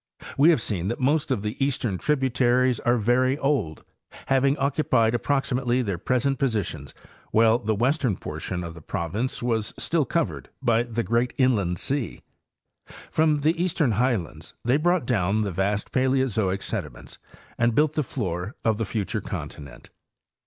[0.35, 3.83] We haye seen that most of the eastern tribu taries are very old,
[4.29, 6.95] having occupied approximately their present positions
[7.29, 12.23] while the western portion of the province was still covered by the great inland sea.
[13.11, 17.19] From the eastern highlands they brought down the vast Paleozoic sediments
[17.59, 19.91] and built the floor of the future continent.